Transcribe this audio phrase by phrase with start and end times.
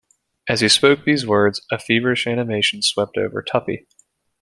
[0.49, 3.85] As he spoke these words, a feverish animation swept over Tuppy.